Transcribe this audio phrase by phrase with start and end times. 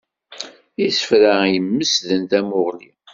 [0.85, 2.91] Isefra imesden tamuɣli.